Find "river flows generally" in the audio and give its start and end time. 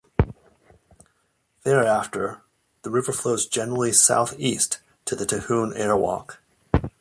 2.89-3.91